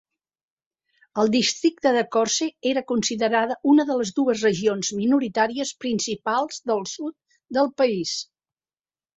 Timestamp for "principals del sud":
5.85-7.19